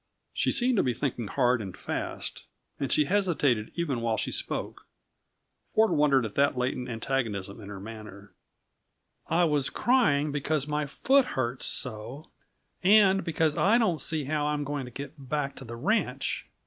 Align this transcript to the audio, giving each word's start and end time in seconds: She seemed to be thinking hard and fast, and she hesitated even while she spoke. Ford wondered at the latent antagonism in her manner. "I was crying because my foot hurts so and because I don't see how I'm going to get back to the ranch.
She 0.33 0.51
seemed 0.51 0.77
to 0.77 0.83
be 0.83 0.95
thinking 0.95 1.27
hard 1.27 1.61
and 1.61 1.77
fast, 1.77 2.45
and 2.79 2.91
she 2.91 3.05
hesitated 3.05 3.71
even 3.75 4.01
while 4.01 4.17
she 4.17 4.31
spoke. 4.31 4.87
Ford 5.75 5.91
wondered 5.91 6.25
at 6.25 6.33
the 6.33 6.49
latent 6.55 6.89
antagonism 6.89 7.61
in 7.61 7.69
her 7.69 7.79
manner. 7.79 8.33
"I 9.27 9.43
was 9.43 9.69
crying 9.69 10.31
because 10.31 10.67
my 10.67 10.87
foot 10.87 11.25
hurts 11.37 11.67
so 11.67 12.31
and 12.81 13.23
because 13.23 13.55
I 13.55 13.77
don't 13.77 14.01
see 14.01 14.23
how 14.23 14.47
I'm 14.47 14.63
going 14.63 14.85
to 14.85 14.91
get 14.91 15.29
back 15.29 15.55
to 15.57 15.65
the 15.65 15.75
ranch. 15.75 16.47